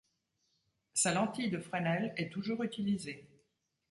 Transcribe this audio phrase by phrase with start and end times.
[0.95, 3.23] Sa lentille de Fresnel est toujours utilisée.